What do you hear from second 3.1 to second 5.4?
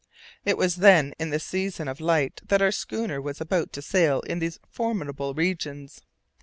was about to sail in these formidable